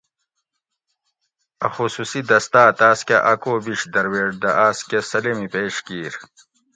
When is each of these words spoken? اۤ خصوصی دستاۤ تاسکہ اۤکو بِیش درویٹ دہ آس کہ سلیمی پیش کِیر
اۤ 1.65 1.71
خصوصی 1.75 2.19
دستاۤ 2.29 2.69
تاسکہ 2.79 3.17
اۤکو 3.31 3.53
بِیش 3.63 3.81
درویٹ 3.93 4.31
دہ 4.41 4.51
آس 4.67 4.77
کہ 4.89 4.99
سلیمی 5.09 5.47
پیش 5.53 5.75
کِیر 5.85 6.13